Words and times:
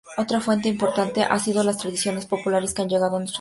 Otra 0.17 0.39
fuente 0.41 0.67
importante 0.67 1.21
han 1.23 1.39
sido 1.39 1.63
las 1.63 1.77
tradiciones 1.77 2.25
populares 2.25 2.73
que 2.73 2.81
han 2.81 2.89
llegado 2.89 3.17
a 3.17 3.19
nuestros 3.19 3.27
días. 3.27 3.29